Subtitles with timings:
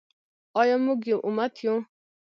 [0.61, 1.75] آیا موږ یو امت یو؟